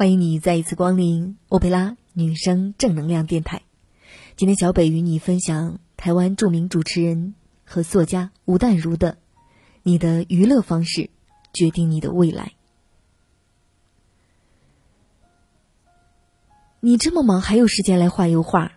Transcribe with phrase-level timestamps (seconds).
[0.00, 3.62] 欢迎你再一次光临欧佩拉女生正能量电台。
[4.36, 9.14] 今天小北与你分享台湾著名主持人和作家吴淡如的
[9.82, 11.10] 《你的娱乐方式
[11.52, 12.44] 决定你的未来》。
[16.78, 18.74] 你这么忙，还有时间来画油画？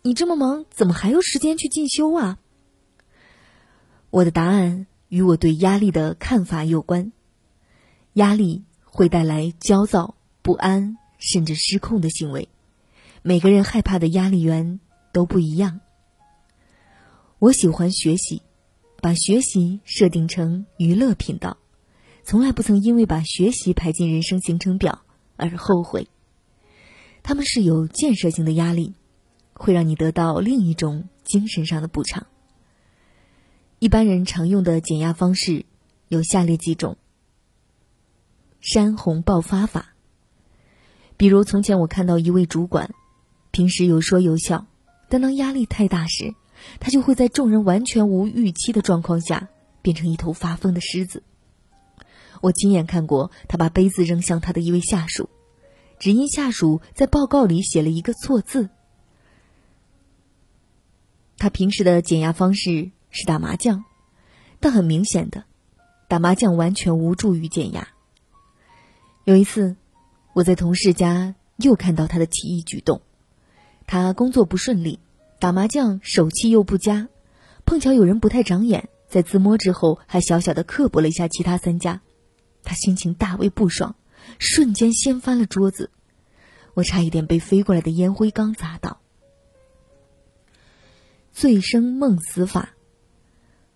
[0.00, 2.38] 你这么忙，怎么还有时间去进修啊？
[4.08, 7.12] 我的答案与我对压力的看法有关。
[8.14, 12.48] 压力会带来焦躁、不安，甚至失控的行为。
[13.22, 14.80] 每个人害怕的压力源
[15.12, 15.80] 都不一样。
[17.38, 18.42] 我喜欢学习，
[19.00, 21.56] 把学习设定成娱乐频道，
[22.24, 25.02] 从来不曾因为把学习排进人生行程表
[25.36, 26.08] 而后悔。
[27.22, 28.94] 他们是有建设性的压力，
[29.52, 32.26] 会让你得到另一种精神上的补偿。
[33.78, 35.64] 一般人常用的减压方式
[36.08, 36.96] 有下列几种。
[38.60, 39.94] 山洪爆发法。
[41.16, 42.94] 比如，从前我看到一位主管，
[43.50, 44.66] 平时有说有笑，
[45.08, 46.34] 但当压力太大时，
[46.78, 49.48] 他就会在众人完全无预期的状况下，
[49.82, 51.22] 变成一头发疯的狮子。
[52.40, 55.28] 我亲眼看过他把杯子扔向他的一位下属，
[55.98, 58.70] 只因下属在报告里写了一个错字。
[61.36, 63.84] 他平时的减压方式是打麻将，
[64.58, 65.44] 但很明显的，
[66.08, 67.88] 打麻将完全无助于减压。
[69.30, 69.76] 有一次，
[70.32, 73.00] 我在同事家又看到他的奇异举动。
[73.86, 74.98] 他工作不顺利，
[75.38, 77.08] 打麻将手气又不佳，
[77.64, 82.02] 碰巧有人不太长眼，在自摸之后还小小的刻薄了一下其他三家，
[82.64, 83.94] 他心情大为不爽，
[84.40, 85.92] 瞬间掀翻了桌子，
[86.74, 89.00] 我差一点被飞过来的烟灰缸砸到。
[91.30, 92.74] 醉生梦死法，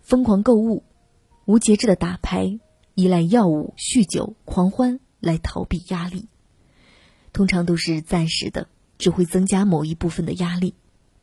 [0.01, 0.83] 疯狂购物，
[1.45, 2.59] 无节制的打牌，
[2.93, 4.99] 依赖药物、酗酒、狂欢。
[5.25, 6.27] 来逃避压力，
[7.33, 10.75] 通常都是暂时的，只会增加某一部分的压力，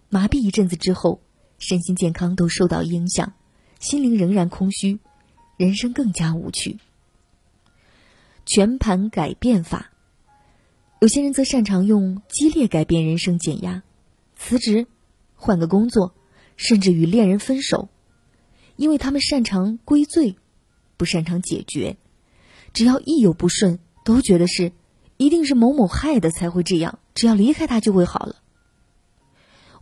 [0.08, 1.22] 麻痹一阵子之后，
[1.58, 3.32] 身心健康都受到影响，
[3.78, 4.98] 心灵仍然空虚，
[5.56, 6.80] 人生更加无趣。
[8.44, 9.92] 全盘改变法，
[11.00, 13.84] 有些人则擅长用激烈改变人生减压，
[14.34, 14.88] 辞职，
[15.36, 16.12] 换个工作，
[16.56, 17.88] 甚至与恋人分手，
[18.74, 20.34] 因为他们擅长归罪，
[20.96, 21.96] 不擅长解决，
[22.72, 23.78] 只要一有不顺。
[24.04, 24.72] 都觉得是，
[25.16, 26.98] 一定是某某害的才会这样。
[27.14, 28.36] 只要离开他就会好了。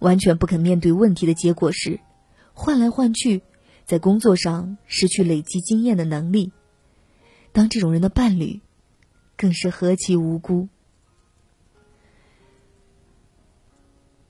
[0.00, 2.00] 完全不肯面对问题的结果是，
[2.52, 3.42] 换来换去，
[3.84, 6.52] 在工作上失去累积经验的能力。
[7.52, 8.60] 当这种人的伴侣，
[9.36, 10.68] 更是何其无辜。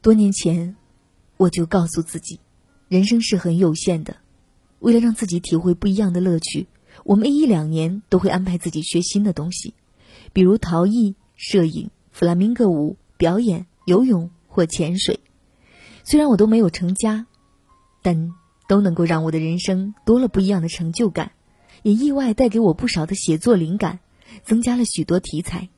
[0.03, 0.77] 多年前，
[1.37, 2.41] 我就告诉自己，
[2.89, 4.17] 人生是很有限的。
[4.79, 6.67] 为了让自己体会不一样的乐趣，
[7.05, 9.75] 我每一两年都会安排自己学新的东西。
[10.33, 15.21] 比如陶艺、摄影、弗拉明戈舞、表演、游泳或潜水，
[16.05, 17.27] 虽然我都没有成家，
[18.03, 18.33] 但
[18.69, 21.33] 都能够让我的人生多了不一样的成就感，
[21.83, 23.99] 也意外带给我不少的写作灵感，
[24.45, 25.69] 增加了许多题材。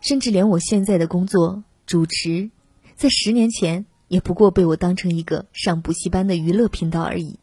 [0.00, 2.50] 甚至连我现在的工作主持，
[2.94, 7.38] 在十年前也不过被我当成一个上补习班的娱乐频道而已。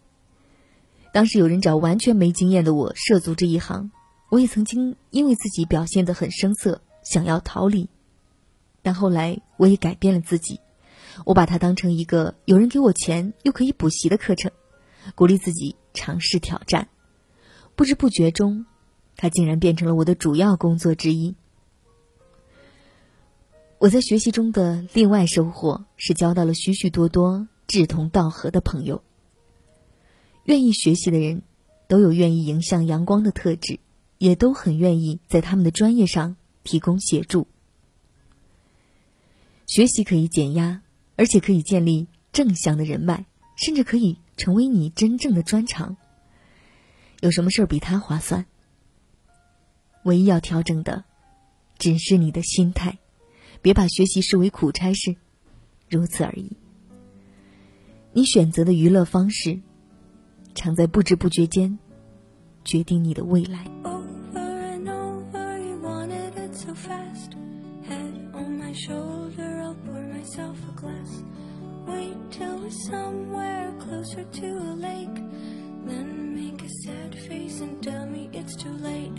[1.11, 3.91] 当时有人找完全没经验的我涉足这一行。
[4.33, 7.87] 我也曾经因为自己表现得很生涩，想要逃离，
[8.81, 10.59] 但后来我也改变了自己，
[11.23, 14.51] 我把它当成一个有人给我钱又可以补习的课程，
[15.13, 16.89] 鼓励自己尝试挑战。
[17.75, 18.65] 不知不觉中，
[19.15, 21.35] 它竟然变成了我的主要工作之一。
[23.77, 29.03] 我在学习中的另外收获是交到了许许多多志同道合的朋友。
[30.45, 31.43] 愿意学习的人，
[31.87, 33.79] 都有愿意迎向阳光的特质。
[34.23, 37.45] 也都很愿意在他们的专业上提供协助。
[39.67, 40.81] 学习可以减压，
[41.17, 43.25] 而且可以建立正向的人脉，
[43.57, 45.97] 甚至可以成为你真正的专长。
[47.19, 48.45] 有什么事儿比它划算？
[50.03, 51.03] 唯一要调整的，
[51.77, 52.99] 只是你的心态，
[53.61, 55.17] 别把学习视为苦差事，
[55.89, 56.55] 如此而已。
[58.13, 59.59] 你选择的娱乐方式，
[60.55, 61.77] 常在不知不觉间
[62.63, 63.67] 决定你的未来。
[68.73, 71.23] my shoulder, I'll pour myself a glass.
[71.85, 75.15] Wait till we're somewhere closer to a lake.
[75.85, 79.13] Then make a sad face and tell me it's too late.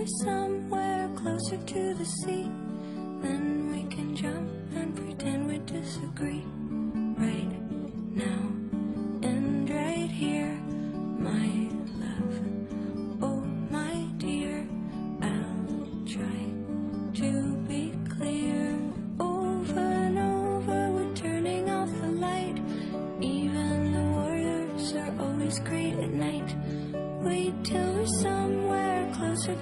[0.00, 2.50] we're somewhere closer to the sea.
[3.20, 6.42] Then we can jump and pretend we disagree.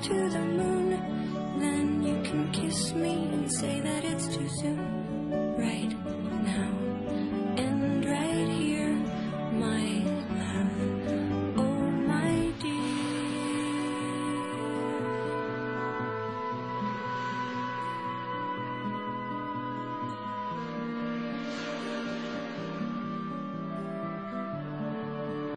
[0.02, 0.90] To the moon.
[1.60, 5.07] Then you can kiss me and say that it's too soon.